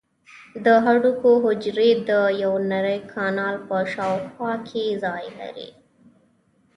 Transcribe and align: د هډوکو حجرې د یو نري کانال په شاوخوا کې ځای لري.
د 0.65 0.67
هډوکو 0.85 1.31
حجرې 1.45 1.89
د 2.09 2.11
یو 2.43 2.53
نري 2.71 2.97
کانال 3.13 3.55
په 3.67 3.77
شاوخوا 3.93 4.53
کې 4.67 4.83
ځای 5.03 5.25
لري. 5.39 5.69